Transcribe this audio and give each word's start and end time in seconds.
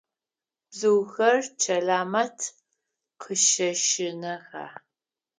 Бзыухэр 0.69 1.35
Чэлэмэт 1.61 2.37
къыщэщынэха? 3.21 4.65